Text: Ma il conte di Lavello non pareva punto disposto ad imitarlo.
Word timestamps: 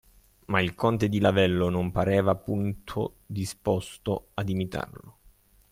Ma 0.47 0.59
il 0.61 0.73
conte 0.73 1.09
di 1.09 1.19
Lavello 1.19 1.69
non 1.69 1.91
pareva 1.91 2.33
punto 2.33 3.17
disposto 3.27 4.29
ad 4.33 4.49
imitarlo. 4.49 5.17